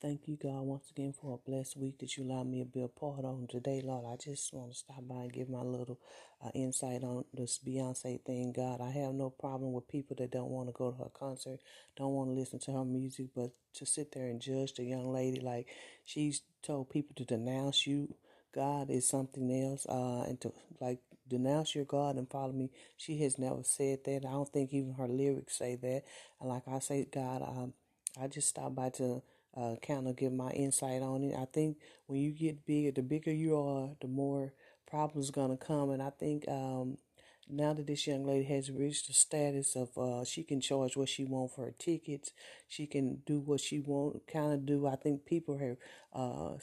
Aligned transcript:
Thank 0.00 0.28
you, 0.28 0.38
God, 0.40 0.62
once 0.62 0.92
again 0.92 1.12
for 1.12 1.34
a 1.34 1.50
blessed 1.50 1.76
week 1.76 1.98
that 1.98 2.16
you 2.16 2.24
allowed 2.24 2.46
me 2.46 2.60
to 2.60 2.66
be 2.66 2.82
a 2.82 2.88
part 2.88 3.24
on 3.26 3.48
today, 3.50 3.82
Lord. 3.84 4.06
I 4.06 4.16
just 4.16 4.54
want 4.54 4.72
to 4.72 4.78
stop 4.78 5.08
by 5.08 5.22
and 5.22 5.32
give 5.32 5.50
my 5.50 5.62
little 5.62 5.98
uh, 6.40 6.50
insight 6.54 7.02
on 7.02 7.24
this 7.34 7.58
Beyonce 7.66 8.22
thing, 8.24 8.52
God. 8.52 8.80
I 8.80 8.92
have 8.92 9.14
no 9.14 9.30
problem 9.30 9.72
with 9.72 9.88
people 9.88 10.16
that 10.20 10.30
don't 10.30 10.52
want 10.52 10.68
to 10.68 10.72
go 10.72 10.92
to 10.92 10.98
her 10.98 11.10
concert, 11.12 11.60
don't 11.96 12.14
want 12.14 12.30
to 12.30 12.34
listen 12.34 12.60
to 12.60 12.72
her 12.72 12.84
music, 12.84 13.28
but 13.36 13.50
to 13.74 13.86
sit 13.86 14.12
there 14.12 14.28
and 14.28 14.40
judge 14.40 14.74
the 14.74 14.84
young 14.84 15.12
lady 15.12 15.40
like 15.40 15.66
she's 16.06 16.42
told 16.62 16.90
people 16.90 17.14
to 17.16 17.24
denounce 17.24 17.86
you. 17.86 18.14
God 18.54 18.90
is 18.90 19.08
something 19.08 19.50
else, 19.52 19.84
uh, 19.86 20.22
and 20.28 20.40
to 20.42 20.52
like 20.80 21.00
denounce 21.28 21.74
your 21.74 21.86
God 21.86 22.16
and 22.16 22.30
follow 22.30 22.52
me. 22.52 22.70
She 22.96 23.18
has 23.24 23.38
never 23.38 23.64
said 23.64 24.04
that. 24.04 24.24
I 24.26 24.30
don't 24.30 24.48
think 24.48 24.72
even 24.72 24.94
her 24.94 25.08
lyrics 25.08 25.58
say 25.58 25.76
that. 25.76 26.04
And 26.40 26.48
like 26.48 26.68
I 26.68 26.78
say, 26.78 27.06
God, 27.12 27.42
um, 27.42 27.74
I 28.20 28.28
just 28.28 28.48
stopped 28.48 28.76
by 28.76 28.90
to 28.90 29.22
uh, 29.56 29.76
kind 29.86 30.08
of 30.08 30.16
give 30.16 30.32
my 30.32 30.50
insight 30.50 31.02
on 31.02 31.22
it. 31.24 31.34
I 31.36 31.46
think 31.46 31.78
when 32.06 32.20
you 32.20 32.32
get 32.32 32.66
bigger, 32.66 32.92
the 32.92 33.02
bigger 33.02 33.32
you 33.32 33.56
are, 33.56 33.90
the 34.00 34.08
more 34.08 34.52
problems 34.88 35.30
gonna 35.30 35.56
come. 35.56 35.90
And 35.90 36.02
I 36.02 36.10
think 36.10 36.48
um, 36.48 36.98
now 37.48 37.72
that 37.72 37.86
this 37.86 38.06
young 38.06 38.24
lady 38.24 38.44
has 38.44 38.70
reached 38.70 39.08
the 39.08 39.12
status 39.12 39.74
of 39.76 39.96
uh, 39.98 40.24
she 40.24 40.42
can 40.44 40.60
charge 40.60 40.96
what 40.96 41.08
she 41.08 41.24
want 41.24 41.52
for 41.52 41.64
her 41.66 41.74
tickets, 41.78 42.32
she 42.68 42.86
can 42.86 43.22
do 43.26 43.40
what 43.40 43.60
she 43.60 43.80
want, 43.80 44.26
kind 44.26 44.52
of 44.52 44.66
do. 44.66 44.86
I 44.86 44.96
think 44.96 45.24
people 45.24 45.58
have 45.58 45.76
uh, 46.12 46.58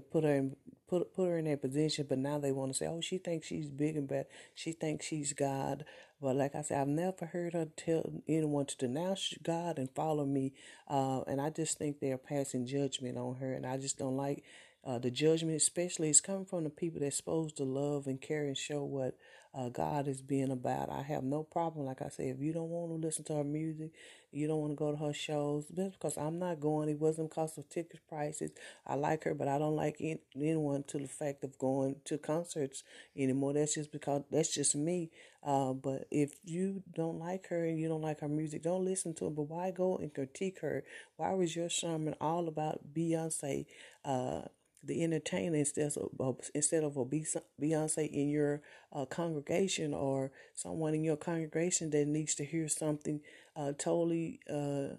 put 0.00 0.24
her 0.24 0.34
in 0.34 0.56
put 0.88 1.14
put 1.14 1.28
her 1.28 1.38
in 1.38 1.46
that 1.46 1.62
position, 1.62 2.06
but 2.08 2.18
now 2.18 2.38
they 2.38 2.52
want 2.52 2.72
to 2.72 2.76
say, 2.76 2.86
oh, 2.86 3.00
she 3.00 3.18
thinks 3.18 3.46
she's 3.46 3.70
big 3.70 3.96
and 3.96 4.08
bad. 4.08 4.26
She 4.54 4.72
thinks 4.72 5.06
she's 5.06 5.32
God. 5.32 5.84
But 6.20 6.36
like 6.36 6.54
I 6.54 6.62
said, 6.62 6.80
I've 6.80 6.88
never 6.88 7.26
heard 7.26 7.54
her 7.54 7.66
tell 7.76 8.22
anyone 8.28 8.66
to 8.66 8.76
denounce 8.76 9.34
God 9.42 9.78
and 9.78 9.90
follow 9.90 10.24
me. 10.24 10.52
Uh, 10.88 11.22
and 11.22 11.40
I 11.40 11.50
just 11.50 11.78
think 11.78 11.98
they're 11.98 12.18
passing 12.18 12.66
judgment 12.66 13.18
on 13.18 13.36
her, 13.36 13.52
and 13.52 13.66
I 13.66 13.76
just 13.76 13.98
don't 13.98 14.16
like 14.16 14.44
uh, 14.84 14.98
the 14.98 15.10
judgment, 15.10 15.56
especially 15.56 16.10
it's 16.10 16.20
coming 16.20 16.44
from 16.44 16.64
the 16.64 16.70
people 16.70 17.00
that's 17.00 17.16
supposed 17.16 17.56
to 17.56 17.64
love 17.64 18.06
and 18.06 18.20
care 18.20 18.44
and 18.44 18.56
show 18.56 18.82
what 18.84 19.16
uh, 19.54 19.68
God 19.68 20.08
is 20.08 20.20
being 20.20 20.50
about. 20.50 20.90
I 20.90 21.02
have 21.02 21.22
no 21.22 21.42
problem, 21.42 21.86
like 21.86 22.02
I 22.02 22.08
said, 22.08 22.26
if 22.26 22.40
you 22.40 22.52
don't 22.52 22.68
want 22.68 22.90
to 22.90 23.06
listen 23.06 23.24
to 23.24 23.34
her 23.34 23.44
music, 23.44 23.90
you 24.32 24.46
don't 24.48 24.60
want 24.60 24.72
to 24.72 24.76
go 24.76 24.90
to 24.92 24.96
her 24.98 25.12
shows, 25.12 25.66
that's 25.70 25.94
because 25.94 26.16
I'm 26.16 26.38
not 26.38 26.60
going. 26.60 26.88
It 26.88 26.98
wasn't 27.00 27.30
because 27.30 27.56
of 27.58 27.68
ticket 27.68 28.00
prices. 28.08 28.50
I 28.86 28.94
like 28.94 29.24
her, 29.24 29.34
but 29.34 29.48
I 29.48 29.58
don't 29.58 29.76
like 29.76 29.96
anyone 30.34 30.84
to 30.88 30.98
the 30.98 31.08
fact 31.08 31.44
of 31.44 31.58
going 31.58 31.96
to 32.06 32.18
concerts 32.18 32.82
anymore. 33.16 33.52
That's 33.54 33.74
just 33.74 33.92
because 33.92 34.22
that's 34.30 34.54
just 34.54 34.74
me. 34.74 35.10
Uh, 35.44 35.72
but 35.72 36.06
if 36.10 36.34
you 36.44 36.82
don't 36.94 37.18
like 37.18 37.48
her 37.48 37.64
and 37.64 37.78
you 37.78 37.88
don't 37.88 38.02
like 38.02 38.20
her 38.20 38.28
music, 38.28 38.62
don't 38.62 38.84
listen 38.84 39.14
to 39.14 39.24
her. 39.24 39.30
But 39.30 39.42
why 39.48 39.70
go 39.70 39.96
and 39.96 40.12
critique 40.14 40.60
her? 40.60 40.84
Why 41.16 41.32
was 41.32 41.56
your 41.56 41.68
sermon 41.68 42.14
all 42.20 42.48
about 42.48 42.80
Beyonce? 42.94 43.66
Uh, 44.04 44.42
the 44.84 45.02
entertainer 45.04 45.56
instead 45.56 45.92
of 46.20 46.50
instead 46.54 46.84
of 46.84 46.96
a 46.96 47.04
Beyonce 47.04 48.10
in 48.10 48.28
your 48.28 48.62
uh, 48.92 49.04
congregation 49.06 49.94
or 49.94 50.32
someone 50.54 50.94
in 50.94 51.04
your 51.04 51.16
congregation 51.16 51.90
that 51.90 52.06
needs 52.06 52.34
to 52.36 52.44
hear 52.44 52.68
something 52.68 53.20
uh, 53.56 53.72
totally 53.78 54.40
uh, 54.52 54.96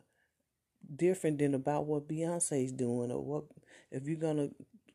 different 0.96 1.40
than 1.40 1.54
about 1.54 1.86
what 1.86 2.08
Beyonce 2.08 2.66
is 2.66 2.72
doing 2.72 3.12
or 3.12 3.24
what 3.24 3.44
if 3.92 4.08
you're 4.08 4.18
gonna 4.18 4.50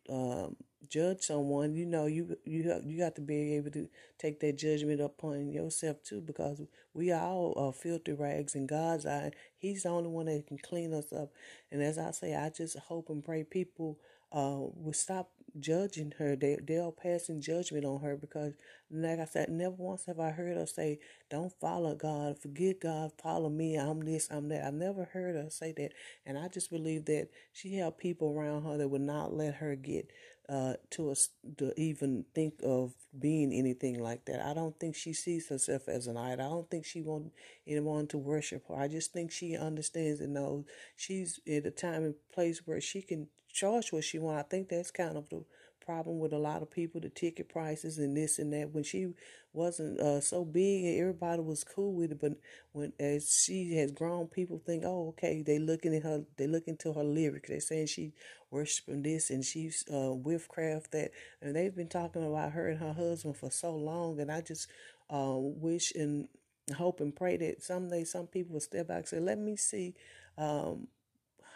um, 0.09 0.57
judge 0.89 1.23
someone, 1.23 1.75
you 1.75 1.87
know 1.87 2.07
you 2.07 2.37
you 2.45 2.71
have, 2.71 2.85
you 2.87 2.99
got 2.99 3.15
to 3.17 3.21
be 3.21 3.57
able 3.57 3.71
to 3.73 3.89
take 4.19 4.41
that 4.41 4.57
judgment 4.59 5.01
upon 5.01 5.51
yourself 5.51 6.03
too 6.03 6.21
because 6.21 6.63
we 6.95 7.13
all 7.13 7.55
are 7.57 7.73
filthy 7.73 8.13
rags 8.13 8.55
in 8.55 8.67
God's 8.67 9.07
eye. 9.07 9.33
He's 9.57 9.83
the 9.83 9.91
only 9.91 10.09
one 10.09 10.27
that 10.27 10.47
can 10.47 10.59
clean 10.59 10.95
us 10.95 11.13
up. 11.13 11.31
And 11.71 11.83
as 11.83 11.99
I 11.99 12.11
say, 12.13 12.35
I 12.35 12.51
just 12.51 12.79
hope 12.79 13.11
and 13.11 13.25
pray 13.25 13.45
people 13.45 13.99
uh, 14.33 14.59
will 14.75 14.93
stop 14.93 15.31
judging 15.59 16.13
her. 16.19 16.37
They 16.37 16.59
they're 16.63 16.91
passing 16.91 17.41
judgment 17.41 17.85
on 17.85 18.01
her 18.01 18.17
because, 18.17 18.55
like 18.91 19.19
I 19.21 19.25
said, 19.25 19.49
never 19.51 19.75
once 19.77 20.07
have 20.07 20.21
I 20.21 20.31
heard 20.31 20.57
her 20.57 20.67
say, 20.67 20.99
"Don't 21.31 21.53
follow 21.61 21.95
God, 21.95 22.39
forget 22.39 22.81
God, 22.81 23.13
follow 23.23 23.49
me. 23.51 23.77
I'm 23.77 24.01
this, 24.01 24.29
I'm 24.31 24.49
that." 24.49 24.65
I've 24.65 24.75
never 24.75 25.05
heard 25.05 25.37
her 25.37 25.51
say 25.51 25.73
that, 25.77 25.93
and 26.27 26.39
I 26.39 26.49
just 26.49 26.71
believe 26.71 27.05
that 27.07 27.29
she 27.53 27.77
had 27.77 27.99
people 27.99 28.33
around 28.37 28.65
her 28.65 28.77
that 28.79 28.89
would 28.89 29.01
not 29.03 29.35
let 29.35 29.55
her 29.55 29.75
get 29.77 30.11
uh, 30.49 30.75
to 30.91 31.11
us 31.11 31.29
to 31.59 31.79
even 31.79 32.25
think 32.35 32.55
of 32.63 32.95
being 33.19 33.53
anything 33.53 33.99
like 34.01 34.25
that. 34.25 34.45
I 34.45 34.55
don't 34.55 34.79
think 34.81 34.95
she 34.97 35.13
sees 35.13 35.49
herself 35.49 35.89
as 35.89 36.07
an 36.07 36.17
idol. 36.17 36.47
I 36.47 36.49
don't 36.49 36.71
think 36.71 36.87
she 36.87 37.03
wants 37.03 37.31
anyone 37.67 38.07
to 38.09 38.19
worship 38.19 38.67
her. 38.69 38.77
I 38.77 38.89
just 38.89 39.13
think 39.13 39.31
she 39.31 39.57
understands 39.57 40.21
and 40.21 40.33
knows 40.33 40.65
she's 40.97 41.39
at 41.47 41.67
a 41.67 41.71
time 41.71 42.05
and 42.05 42.15
place 42.33 42.63
where 42.67 42.81
she 42.81 43.03
can 43.03 43.29
charge 43.53 43.93
what 43.93 44.05
she 44.05 44.19
want. 44.19 44.39
I 44.39 44.43
think 44.43 44.69
that's 44.71 44.91
kind 44.91 45.19
of 45.19 45.29
the 45.29 45.45
problem 45.89 46.19
with 46.19 46.35
a 46.35 46.39
lot 46.39 46.61
of 46.61 46.71
people, 46.71 47.01
the 47.01 47.09
ticket 47.09 47.49
prices 47.49 47.97
and 47.97 48.15
this 48.15 48.39
and 48.39 48.53
that. 48.53 48.75
When 48.75 48.85
she 48.85 49.09
wasn't 49.55 49.99
uh, 50.01 50.21
so 50.21 50.45
big 50.45 50.85
and 50.85 51.01
everybody 51.01 51.41
was 51.41 51.65
cool 51.65 51.95
with 51.95 52.13
it, 52.13 52.21
but 52.21 52.33
when 52.73 52.93
as 53.01 53.33
she 53.43 53.75
has 53.77 53.91
grown, 53.91 54.27
people 54.27 54.61
think, 54.65 54.85
oh, 54.85 55.09
okay, 55.09 55.43
they 55.43 55.59
looking 55.59 55.95
at 55.95 56.03
her, 56.03 56.25
they 56.37 56.47
looking 56.47 56.77
to 56.79 56.93
her 56.93 57.03
lyrics. 57.03 57.49
They 57.49 57.61
saying 57.61 57.87
she 57.87 58.13
worshiping 58.51 59.03
this 59.03 59.31
and 59.31 59.43
she's 59.43 59.85
uh, 59.91 60.13
craft 60.49 60.93
that, 60.93 61.11
and 61.41 61.57
they've 61.57 61.75
been 61.75 61.89
talking 61.89 62.27
about 62.27 62.53
her 62.53 62.69
and 62.69 62.81
her 62.81 62.93
husband 62.93 63.37
for 63.39 63.51
so 63.51 63.75
long, 63.75 64.21
and 64.21 64.31
I 64.31 64.43
just 64.43 64.69
uh, 65.11 65.37
wish 65.37 65.93
and 65.95 66.29
hope 66.77 67.01
and 67.01 67.17
pray 67.17 67.39
that 67.39 67.63
someday 67.63 68.05
some 68.05 68.27
people 68.27 68.55
will 68.55 68.61
step 68.61 68.89
back 68.89 68.99
and 68.99 69.09
say, 69.09 69.21
let 69.21 69.39
me 69.39 69.57
see. 69.57 69.95
Um, 70.37 70.89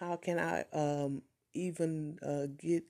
how 0.00 0.16
can 0.16 0.38
I 0.38 0.64
um, 0.72 1.22
even 1.54 2.19
uh, 2.26 2.47
get 2.59 2.84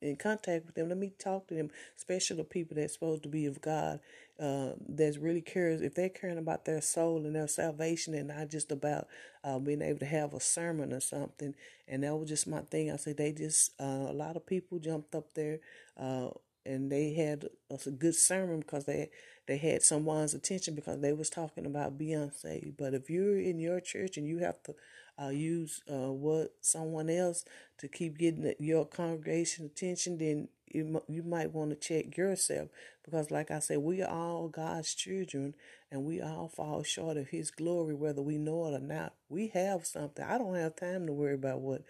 in 0.00 0.16
contact 0.16 0.66
with 0.66 0.74
them. 0.74 0.88
Let 0.88 0.98
me 0.98 1.12
talk 1.18 1.48
to 1.48 1.54
them, 1.54 1.70
especially 1.96 2.36
the 2.36 2.44
people 2.44 2.76
that's 2.76 2.94
supposed 2.94 3.22
to 3.24 3.28
be 3.28 3.46
of 3.46 3.60
God, 3.60 4.00
uh, 4.40 4.70
that's 4.88 5.18
really 5.18 5.40
cares 5.40 5.80
if 5.80 5.94
they're 5.94 6.08
caring 6.08 6.38
about 6.38 6.64
their 6.64 6.80
soul 6.80 7.18
and 7.24 7.34
their 7.34 7.48
salvation, 7.48 8.14
and 8.14 8.28
not 8.28 8.50
just 8.50 8.70
about 8.70 9.08
uh, 9.44 9.58
being 9.58 9.82
able 9.82 9.98
to 9.98 10.06
have 10.06 10.32
a 10.34 10.40
sermon 10.40 10.92
or 10.92 11.00
something. 11.00 11.54
And 11.88 12.04
that 12.04 12.16
was 12.16 12.28
just 12.28 12.46
my 12.46 12.60
thing. 12.60 12.90
I 12.90 12.96
said 12.96 13.16
they 13.16 13.32
just 13.32 13.72
uh, 13.80 14.06
a 14.08 14.12
lot 14.12 14.36
of 14.36 14.46
people 14.46 14.78
jumped 14.78 15.14
up 15.14 15.34
there, 15.34 15.58
uh, 15.98 16.28
and 16.64 16.90
they 16.92 17.14
had 17.14 17.46
a 17.70 17.90
good 17.90 18.14
sermon 18.14 18.60
because 18.60 18.84
they 18.84 19.10
they 19.46 19.56
had 19.56 19.82
someone's 19.82 20.34
attention 20.34 20.74
because 20.74 21.00
they 21.00 21.12
was 21.12 21.30
talking 21.30 21.64
about 21.66 21.98
Beyonce. 21.98 22.76
But 22.76 22.94
if 22.94 23.08
you're 23.08 23.40
in 23.40 23.58
your 23.58 23.80
church 23.80 24.18
and 24.18 24.26
you 24.28 24.38
have 24.38 24.62
to 24.64 24.74
uh, 25.20 25.28
use 25.28 25.82
uh, 25.90 26.12
what 26.12 26.54
someone 26.60 27.10
else 27.10 27.44
to 27.78 27.88
keep 27.88 28.18
getting 28.18 28.54
your 28.58 28.84
congregation 28.84 29.66
attention, 29.66 30.18
then 30.18 30.48
you, 30.66 31.02
you 31.08 31.22
might 31.22 31.52
want 31.52 31.70
to 31.70 31.76
check 31.76 32.16
yourself 32.16 32.68
because, 33.04 33.30
like 33.30 33.50
I 33.50 33.58
said, 33.58 33.78
we 33.78 34.02
are 34.02 34.10
all 34.10 34.48
God's 34.48 34.94
children 34.94 35.54
and 35.90 36.04
we 36.04 36.20
all 36.20 36.48
fall 36.48 36.82
short 36.82 37.16
of 37.16 37.28
His 37.28 37.50
glory, 37.50 37.94
whether 37.94 38.22
we 38.22 38.36
know 38.36 38.66
it 38.66 38.76
or 38.76 38.80
not. 38.80 39.14
We 39.28 39.48
have 39.48 39.86
something. 39.86 40.24
I 40.24 40.38
don't 40.38 40.54
have 40.54 40.76
time 40.76 41.06
to 41.06 41.12
worry 41.12 41.34
about 41.34 41.60
what 41.60 41.82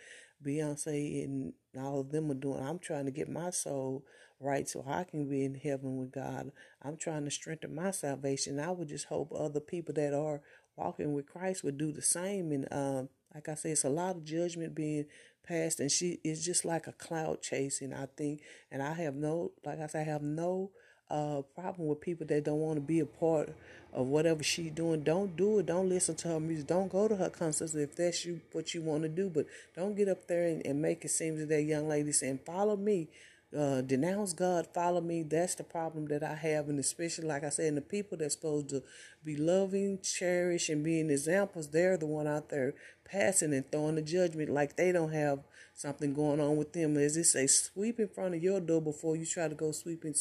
Beyonce 0.45 1.25
and 1.25 1.53
all 1.77 2.01
of 2.01 2.13
them 2.13 2.31
are 2.31 2.35
doing. 2.35 2.65
I'm 2.65 2.79
trying 2.79 3.07
to 3.07 3.11
get 3.11 3.29
my 3.29 3.51
soul 3.51 4.05
right 4.41 4.69
so 4.69 4.85
I 4.87 5.05
can 5.05 5.29
be 5.29 5.45
in 5.45 5.55
heaven 5.55 5.97
with 5.97 6.13
God. 6.13 6.53
I'm 6.83 6.97
trying 6.97 7.25
to 7.25 7.31
strengthen 7.31 7.75
my 7.75 7.91
salvation. 7.91 8.61
I 8.61 8.71
would 8.71 8.89
just 8.89 9.07
hope 9.07 9.33
other 9.35 9.61
people 9.61 9.95
that 9.95 10.15
are 10.15 10.41
walking 10.77 11.13
with 11.13 11.27
Christ 11.27 11.65
would 11.65 11.79
do 11.79 11.93
the 11.93 12.03
same. 12.03 12.53
And 12.53 12.69
um, 12.71 13.09
like 13.35 13.49
I 13.49 13.55
say, 13.55 13.71
it's 13.71 13.85
a 13.85 13.91
lot 13.91 14.17
of 14.17 14.25
judgment 14.25 14.75
being 14.75 15.07
passed, 15.47 15.81
and 15.81 15.91
she 15.91 16.19
is 16.25 16.45
just 16.45 16.65
like 16.65 16.87
a 16.87 16.93
cloud 16.93 17.43
chasing. 17.43 17.93
I 17.93 18.07
think, 18.17 18.41
and 18.71 18.83
I 18.83 18.95
have 18.95 19.15
no, 19.15 19.53
like 19.65 19.81
I 19.81 19.87
say, 19.87 20.01
I 20.01 20.05
have 20.05 20.23
no 20.23 20.71
uh, 21.11 21.43
problem 21.55 21.89
with 21.89 22.01
people 22.01 22.27
that 22.27 22.45
don't 22.45 22.61
want 22.61 22.77
to 22.77 22.81
be 22.81 23.01
a 23.01 23.07
part 23.07 23.55
of 23.93 24.07
whatever 24.07 24.43
she's 24.43 24.73
doing. 24.73 25.03
Don't 25.03 25.37
do 25.37 25.59
it. 25.59 25.67
Don't 25.67 25.89
listen 25.89 26.15
to 26.17 26.29
her 26.29 26.41
music. 26.41 26.67
Don't 26.67 26.91
go 26.93 27.09
to 27.09 27.17
her 27.17 27.31
concerts 27.31 27.75
if 27.75 27.97
that's 27.97 28.25
you 28.25 28.41
what 28.53 28.75
you 28.75 28.83
want 28.83 29.03
to 29.03 29.09
do. 29.09 29.31
But 29.31 29.47
don't 29.75 29.97
get 29.97 30.09
up 30.09 30.27
there 30.27 30.47
and, 30.47 30.65
and 30.67 30.83
make 30.83 31.05
it 31.05 31.11
seem 31.11 31.39
that 31.39 31.49
that 31.49 31.63
young 31.63 31.89
lady 31.89 32.13
saying, 32.13 32.41
"Follow 32.45 32.77
me." 32.77 33.09
Uh, 33.57 33.81
denounce 33.81 34.35
God, 34.35 34.67
follow 34.75 35.01
me. 35.01 35.23
That's 35.23 35.55
the 35.55 35.65
problem 35.65 36.07
that 36.09 36.23
I 36.23 36.35
have, 36.35 36.69
and 36.69 36.79
especially 36.79 37.27
like 37.27 37.45
I 37.45 37.49
said, 37.49 37.69
and 37.69 37.77
the 37.79 37.83
people 37.83 38.19
that's 38.19 38.35
supposed 38.35 38.69
to 38.71 38.83
be 39.25 39.37
loving, 39.37 40.01
cherish, 40.03 40.69
and 40.69 40.85
being 40.85 41.11
examples, 41.11 41.71
they're 41.71 41.97
the 41.97 42.07
one 42.07 42.27
out 42.27 42.51
there 42.51 42.75
passing 43.11 43.55
and 43.55 43.71
throwing 43.73 43.95
the 43.95 44.03
judgment 44.03 44.51
like 44.51 44.77
they 44.77 44.93
don't 44.93 45.13
have 45.13 45.41
something 45.75 46.13
going 46.13 46.41
on 46.41 46.57
with 46.59 46.75
them. 46.75 46.99
As 46.99 47.17
it 47.17 47.25
say, 47.25 47.47
sweep 47.47 47.99
in 47.99 48.09
front 48.09 48.35
of 48.35 48.43
your 48.43 48.61
door 48.61 48.83
before 48.83 49.17
you 49.17 49.25
try 49.25 49.49
to 49.49 49.55
go 49.55 49.73
sweep 49.73 50.05
in 50.05 50.15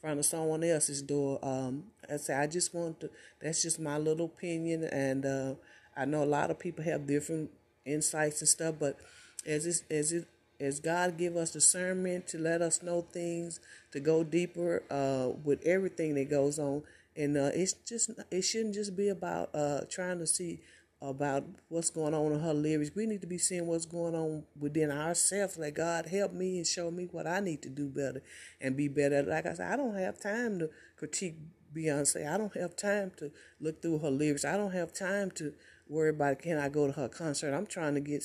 front 0.00 0.18
of 0.18 0.26
someone 0.26 0.62
else's 0.62 1.00
door. 1.00 1.38
Um, 1.42 1.84
I 2.10 2.18
say 2.18 2.34
I 2.34 2.46
just 2.46 2.74
want 2.74 3.00
to. 3.00 3.10
That's 3.40 3.62
just 3.62 3.80
my 3.80 3.96
little 3.96 4.26
opinion, 4.26 4.84
and 4.84 5.24
uh, 5.24 5.54
I 5.96 6.04
know 6.04 6.22
a 6.22 6.26
lot 6.26 6.50
of 6.50 6.58
people 6.58 6.84
have 6.84 7.06
different 7.06 7.50
insights 7.86 8.42
and 8.42 8.48
stuff, 8.48 8.74
but 8.78 8.98
as 9.46 9.64
it 9.64 9.82
as 9.90 10.12
it 10.12 10.28
as 10.60 10.80
God 10.80 11.18
give 11.18 11.36
us 11.36 11.52
discernment 11.52 12.26
to 12.28 12.38
let 12.38 12.62
us 12.62 12.82
know 12.82 13.02
things, 13.02 13.60
to 13.92 14.00
go 14.00 14.24
deeper 14.24 14.82
uh, 14.90 15.36
with 15.42 15.64
everything 15.66 16.14
that 16.14 16.30
goes 16.30 16.58
on. 16.58 16.82
And 17.16 17.36
uh, 17.36 17.50
it's 17.54 17.72
just 17.72 18.10
it 18.30 18.42
shouldn't 18.42 18.74
just 18.74 18.96
be 18.96 19.08
about 19.08 19.50
uh, 19.54 19.82
trying 19.90 20.18
to 20.18 20.26
see 20.26 20.60
about 21.00 21.44
what's 21.68 21.90
going 21.90 22.14
on 22.14 22.32
in 22.32 22.40
her 22.40 22.54
lyrics. 22.54 22.92
We 22.94 23.06
need 23.06 23.20
to 23.20 23.26
be 23.26 23.38
seeing 23.38 23.66
what's 23.66 23.84
going 23.84 24.14
on 24.14 24.44
within 24.58 24.90
ourselves. 24.90 25.58
Like 25.58 25.74
God 25.74 26.06
help 26.06 26.32
me 26.32 26.56
and 26.56 26.66
show 26.66 26.90
me 26.90 27.08
what 27.10 27.26
I 27.26 27.40
need 27.40 27.62
to 27.62 27.68
do 27.68 27.88
better 27.88 28.22
and 28.60 28.76
be 28.76 28.88
better. 28.88 29.22
Like 29.22 29.46
I 29.46 29.54
said, 29.54 29.72
I 29.72 29.76
don't 29.76 29.94
have 29.96 30.20
time 30.20 30.58
to 30.60 30.70
critique 30.96 31.36
Beyonce. 31.74 32.26
I 32.32 32.38
don't 32.38 32.54
have 32.56 32.76
time 32.76 33.12
to 33.18 33.30
look 33.60 33.82
through 33.82 33.98
her 33.98 34.10
lyrics. 34.10 34.44
I 34.44 34.56
don't 34.56 34.72
have 34.72 34.92
time 34.92 35.30
to 35.32 35.52
worry 35.88 36.10
about 36.10 36.38
can 36.38 36.58
I 36.58 36.68
go 36.68 36.86
to 36.86 36.92
her 36.92 37.08
concert. 37.08 37.54
I'm 37.54 37.66
trying 37.66 37.94
to 37.94 38.00
get 38.00 38.24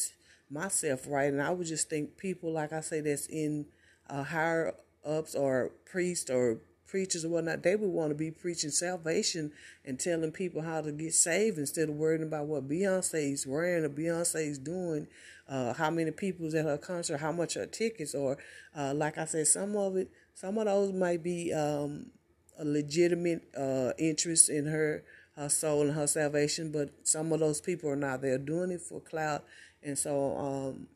myself 0.50 1.06
right, 1.08 1.32
and 1.32 1.42
I 1.42 1.52
would 1.52 1.68
just 1.68 1.90
think 1.90 2.18
people 2.18 2.52
like 2.52 2.74
I 2.74 2.82
say 2.82 3.02
that's 3.02 3.28
in 3.28 3.66
uh, 4.10 4.24
higher 4.24 4.76
ups 5.06 5.36
or 5.36 5.72
priests 5.86 6.30
or 6.30 6.60
preachers 6.90 7.24
or 7.24 7.30
whatnot, 7.30 7.64
they 7.64 7.76
would 7.76 7.90
want 7.90 8.10
to 8.10 8.16
be 8.16 8.32
preaching 8.32 8.72
salvation 8.72 9.52
and 9.86 10.00
telling 10.00 10.32
people 10.32 10.62
how 10.62 10.82
to 10.82 10.92
get 10.92 11.14
saved 11.14 11.58
instead 11.58 11.88
of 11.88 11.96
worrying 11.96 12.24
about 12.24 12.48
what 12.48 12.68
Beyonce's 12.68 13.46
wearing 13.46 13.86
or 13.86 13.90
Beyonce's 13.90 14.58
doing, 14.58 15.08
uh, 15.48 15.74
how 15.74 15.90
many 15.90 16.12
people's 16.12 16.56
at 16.56 16.66
her 16.66 16.78
concert, 16.78 17.18
how 17.18 17.32
much 17.32 17.54
her 17.54 17.66
tickets, 17.66 18.16
or 18.16 18.38
uh, 18.76 18.94
like 18.94 19.18
I 19.18 19.26
said, 19.26 19.48
some 19.48 19.76
of 19.76 19.96
it, 19.96 20.10
some 20.34 20.58
of 20.58 20.66
those 20.66 20.92
might 20.92 21.24
be 21.24 21.54
um, 21.54 22.08
a 22.58 22.66
legitimate 22.66 23.48
uh, 23.56 23.92
interest 23.98 24.50
in 24.50 24.66
her, 24.66 25.04
her 25.36 25.50
soul 25.50 25.84
and 25.84 25.94
her 25.94 26.08
salvation, 26.08 26.72
but 26.72 26.90
some 27.04 27.32
of 27.32 27.40
those 27.40 27.62
people 27.62 27.90
are 27.90 27.96
not. 27.96 28.22
They're 28.22 28.38
doing 28.38 28.72
it 28.72 28.82
for 28.82 29.00
clout, 29.00 29.46
and 29.84 29.98
so 29.98 30.38
um, 30.38 30.88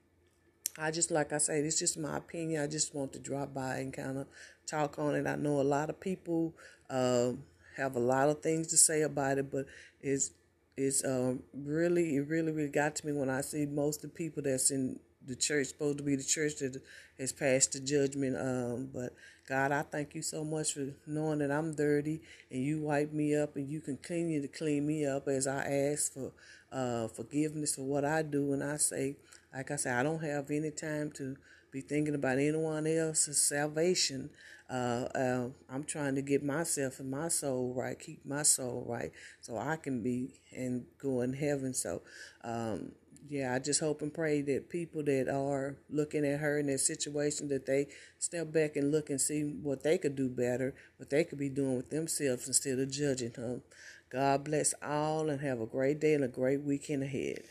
I 0.77 0.91
just 0.91 1.11
like 1.11 1.31
I 1.33 1.37
say, 1.37 1.59
it's 1.59 1.79
just 1.79 1.97
my 1.97 2.17
opinion. 2.17 2.63
I 2.63 2.67
just 2.67 2.95
want 2.95 3.13
to 3.13 3.19
drop 3.19 3.53
by 3.53 3.77
and 3.77 3.93
kind 3.93 4.17
of 4.17 4.27
talk 4.65 4.97
on 4.97 5.15
it. 5.15 5.27
I 5.27 5.35
know 5.35 5.61
a 5.61 5.63
lot 5.63 5.89
of 5.89 5.99
people 5.99 6.53
uh, 6.89 7.31
have 7.77 7.95
a 7.95 7.99
lot 7.99 8.29
of 8.29 8.41
things 8.41 8.67
to 8.67 8.77
say 8.77 9.01
about 9.03 9.37
it, 9.37 9.51
but 9.51 9.65
it's 10.01 10.31
it's 10.75 11.05
um, 11.05 11.43
really 11.53 12.15
it 12.15 12.27
really 12.27 12.51
really 12.51 12.69
got 12.69 12.95
to 12.95 13.05
me 13.05 13.13
when 13.13 13.29
I 13.29 13.41
see 13.41 13.65
most 13.65 14.03
of 14.03 14.11
the 14.11 14.17
people 14.17 14.41
that's 14.43 14.71
in 14.71 14.99
the 15.25 15.35
church 15.35 15.67
supposed 15.67 15.99
to 15.99 16.03
be 16.03 16.15
the 16.15 16.23
church 16.23 16.57
that 16.57 16.81
has 17.19 17.31
passed 17.31 17.73
the 17.73 17.79
judgment. 17.79 18.35
Um, 18.35 18.89
but 18.93 19.13
God, 19.47 19.71
I 19.71 19.81
thank 19.81 20.15
you 20.15 20.21
so 20.21 20.43
much 20.43 20.73
for 20.73 20.87
knowing 21.05 21.39
that 21.39 21.51
I'm 21.51 21.75
dirty 21.75 22.21
and 22.49 22.63
you 22.63 22.81
wipe 22.81 23.11
me 23.11 23.35
up 23.35 23.55
and 23.55 23.69
you 23.69 23.81
continue 23.81 24.41
to 24.41 24.47
clean 24.47 24.87
me 24.87 25.05
up 25.05 25.27
as 25.27 25.47
I 25.47 25.65
ask 25.91 26.13
for 26.13 26.31
uh, 26.71 27.07
forgiveness 27.09 27.75
for 27.75 27.83
what 27.83 28.05
I 28.05 28.21
do 28.21 28.53
and 28.53 28.63
I 28.63 28.77
say 28.77 29.17
like 29.53 29.69
I 29.69 29.75
said, 29.75 29.95
I 29.95 30.03
don't 30.03 30.23
have 30.23 30.49
any 30.49 30.71
time 30.71 31.11
to 31.11 31.37
be 31.71 31.81
thinking 31.81 32.15
about 32.15 32.39
anyone 32.39 32.87
else's 32.87 33.39
salvation. 33.41 34.29
Uh, 34.69 35.07
uh, 35.13 35.47
I'm 35.69 35.83
trying 35.83 36.15
to 36.15 36.21
get 36.21 36.43
myself 36.43 36.99
and 36.99 37.11
my 37.11 37.27
soul 37.27 37.73
right, 37.75 37.99
keep 37.99 38.25
my 38.25 38.43
soul 38.43 38.85
right, 38.87 39.11
so 39.41 39.57
I 39.57 39.75
can 39.75 40.01
be 40.01 40.33
and 40.55 40.85
go 40.99 41.21
in 41.21 41.33
heaven. 41.33 41.73
So, 41.73 42.01
um, 42.43 42.93
yeah, 43.29 43.53
I 43.53 43.59
just 43.59 43.79
hope 43.79 44.01
and 44.01 44.13
pray 44.13 44.41
that 44.41 44.69
people 44.69 45.03
that 45.03 45.29
are 45.29 45.77
looking 45.89 46.25
at 46.25 46.39
her 46.39 46.59
in 46.59 46.67
that 46.67 46.79
situation 46.79 47.47
that 47.49 47.65
they 47.65 47.87
step 48.19 48.51
back 48.51 48.75
and 48.75 48.91
look 48.91 49.09
and 49.09 49.19
see 49.19 49.41
what 49.41 49.83
they 49.83 49.97
could 49.97 50.15
do 50.15 50.29
better, 50.29 50.73
what 50.97 51.09
they 51.09 51.23
could 51.23 51.39
be 51.39 51.49
doing 51.49 51.77
with 51.77 51.89
themselves 51.89 52.47
instead 52.47 52.79
of 52.79 52.91
judging 52.91 53.31
them. 53.31 53.61
God 54.09 54.43
bless 54.43 54.73
all 54.83 55.29
and 55.29 55.41
have 55.41 55.61
a 55.61 55.65
great 55.65 55.99
day 55.99 56.13
and 56.13 56.23
a 56.23 56.27
great 56.27 56.61
weekend 56.61 57.03
ahead. 57.03 57.43